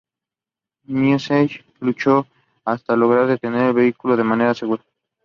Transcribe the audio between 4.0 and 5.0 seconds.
de manera segura.